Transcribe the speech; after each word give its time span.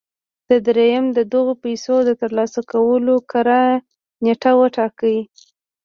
درېيم 0.67 1.05
د 1.17 1.19
دغو 1.33 1.53
پيسو 1.63 1.95
د 2.03 2.09
ترلاسه 2.21 2.59
کولو 2.71 3.15
کره 3.31 3.61
نېټه 4.23 4.51
وټاکئ. 4.59 5.17